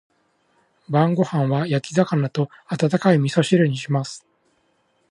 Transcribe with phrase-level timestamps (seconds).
[0.89, 4.25] 晩ご飯は焼き魚と温かい味噌汁にします。